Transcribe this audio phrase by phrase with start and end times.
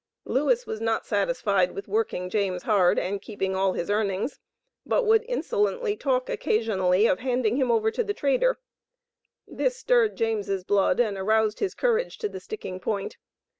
[0.25, 4.39] Lewis was not satisfied with working James hard and keeping all his earnings,
[4.83, 8.57] but would insolently talk occasionally of handing him "over to the trader."
[9.47, 13.17] This "stirred James' blood" and aroused his courage to the "sticking point."